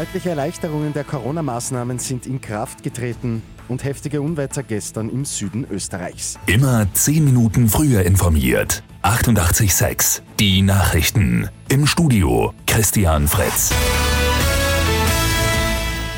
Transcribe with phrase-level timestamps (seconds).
[0.00, 6.38] Deutliche Erleichterungen der Corona-Maßnahmen sind in Kraft getreten und heftige Unwetter gestern im Süden Österreichs.
[6.46, 8.82] Immer 10 Minuten früher informiert.
[9.02, 11.50] 88.6 Die Nachrichten.
[11.68, 13.74] Im Studio Christian Fritz.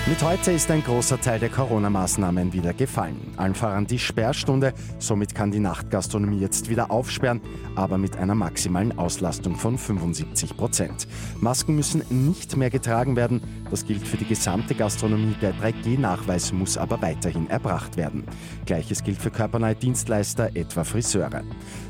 [0.07, 3.35] Mit heute ist ein großer Teil der Corona-Maßnahmen wieder gefallen.
[3.37, 4.75] Allen voran die Sperrstunde.
[4.99, 7.41] Somit kann die Nachtgastronomie jetzt wieder aufsperren,
[7.77, 11.07] aber mit einer maximalen Auslastung von 75 Prozent.
[11.41, 13.43] Masken müssen nicht mehr getragen werden.
[13.71, 15.37] Das gilt für die gesamte Gastronomie.
[15.41, 18.25] Der 3G-Nachweis muss aber weiterhin erbracht werden.
[18.67, 21.45] Gleiches gilt für körpernahe Dienstleister, etwa Friseure.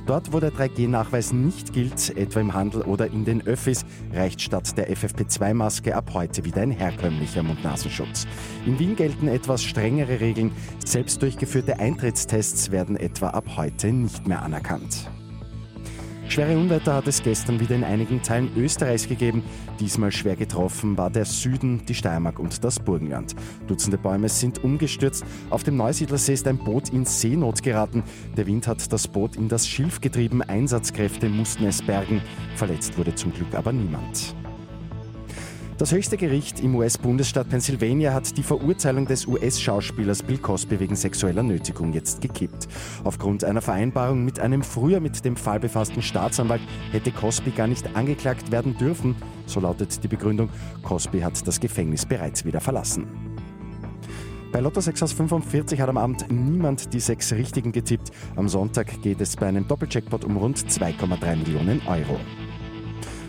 [0.05, 4.77] Dort, wo der 3G-Nachweis nicht gilt, etwa im Handel oder in den Öffis, reicht statt
[4.77, 8.02] der FFP2-Maske ab heute wieder ein herkömmlicher Mund-Nasenschutz.
[8.03, 8.27] Mundschutz.
[8.67, 10.53] In Wien gelten etwas strengere Regeln.
[10.85, 15.09] Selbst durchgeführte Eintrittstests werden etwa ab heute nicht mehr anerkannt.
[16.29, 19.43] Schwere Unwetter hat es gestern wieder in einigen Teilen Österreichs gegeben.
[19.81, 23.35] Diesmal schwer getroffen war der Süden, die Steiermark und das Burgenland.
[23.67, 25.27] Dutzende Bäume sind umgestürzt.
[25.51, 28.03] Auf dem Neusiedlersee ist ein Boot in Seenot geraten.
[28.35, 30.41] Der Wind hat das Boot in das Schilf getrieben.
[30.41, 32.23] Einsatzkräfte mussten es bergen.
[32.57, 34.35] Verletzt wurde zum Glück aber niemand.
[35.79, 41.43] Das höchste Gericht im US-Bundesstaat Pennsylvania hat die Verurteilung des US-Schauspielers Bill Cosby wegen sexueller
[41.43, 42.69] Nötigung jetzt gekippt.
[43.05, 46.61] Aufgrund einer Vereinbarung mit einem früher mit dem Fall befassten Staatsanwalt
[46.93, 49.17] hätte Cosby gar nicht angeklagt werden dürfen.
[49.47, 50.51] So lautet die Begründung.
[50.83, 53.07] Cosby hat das Gefängnis bereits wieder verlassen.
[54.53, 58.11] Bei Lotto 6 aus 45 hat am Abend niemand die sechs Richtigen getippt.
[58.37, 62.21] Am Sonntag geht es bei einem Doppelcheckpot um rund 2,3 Millionen Euro.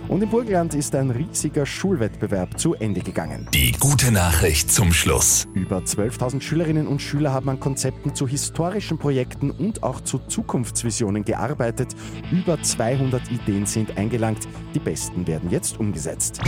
[0.08, 3.48] Und im Burgenland ist ein riesiger Schulwettbewerb zu Ende gegangen.
[3.54, 5.48] Die gute Nachricht zum Schluss.
[5.54, 11.24] Über 12.000 Schülerinnen und Schüler haben an Konzepten zu historischen Projekten und auch zu Zukunftsvisionen
[11.24, 11.96] gearbeitet.
[12.32, 14.48] Über 200 Ideen sind eingelangt.
[14.76, 16.40] Die besten werden jetzt umgesetzt.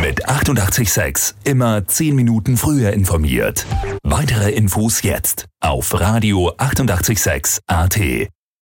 [0.00, 3.66] Mit 886 immer 10 Minuten früher informiert.
[4.02, 8.00] Weitere Infos jetzt auf Radio 886 AT.